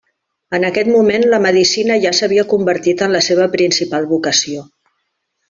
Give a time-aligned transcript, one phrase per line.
[0.57, 4.67] En aquest moment, la medicina ja s'havia convertit en la seva principal vocació.